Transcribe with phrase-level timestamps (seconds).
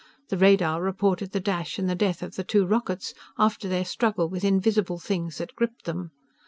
[0.29, 4.27] The radar reported the dash and the death of the two rockets, after their struggle
[4.27, 6.09] with invisible things that gripped them.